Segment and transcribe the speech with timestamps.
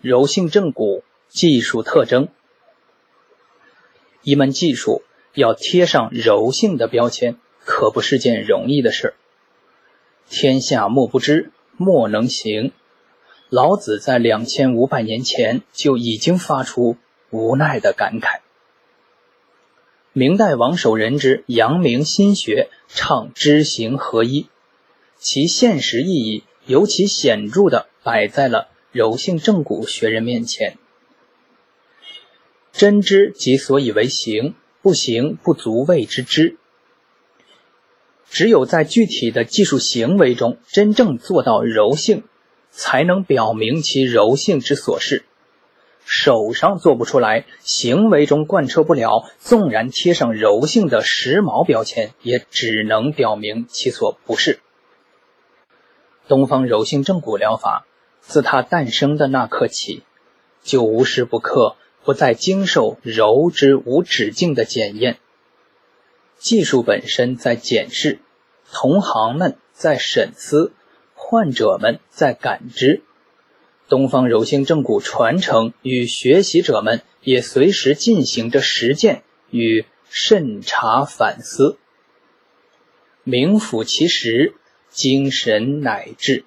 [0.00, 2.28] 柔性正骨技术特征。
[4.22, 5.02] 一门技术
[5.34, 9.14] 要贴上柔性的标签，可不是件容易的事。
[10.28, 12.72] 天下莫不知，莫能行。
[13.48, 16.96] 老子在两千五百年前就已经发出
[17.30, 18.40] 无奈的感慨。
[20.12, 24.48] 明代王守仁之阳明心学倡知行合一，
[25.16, 30.76] 其现实意义尤其显著的摆在了柔性正骨学人面前。
[32.72, 36.56] 真知即所以为行，不行不足谓之知。
[38.28, 42.22] 只有在具体的技术行为中真正做到柔性，
[42.70, 45.24] 才能表明其柔性之所是。
[46.04, 54.60] 手上做不出来，行为中贯彻不了，纵然贴上柔性的时髦标签，也只能表明其所不是。
[56.26, 57.86] 东方柔性正骨疗法
[58.20, 60.02] 自它诞生的那刻起，
[60.62, 61.76] 就无时不刻。
[62.02, 65.18] 不再经受柔之无止境的检验，
[66.38, 68.20] 技术本身在检视，
[68.72, 70.72] 同行们在审思，
[71.14, 73.02] 患者们在感知，
[73.90, 81.76] 东方柔性正骨传承与学习者们也随时进行着实践与慎查反思，
[83.24, 84.54] 名副其实，
[84.88, 86.46] 精神乃至。